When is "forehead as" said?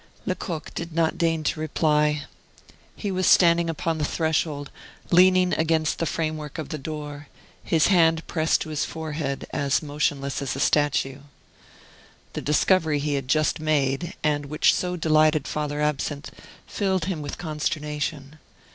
8.83-9.83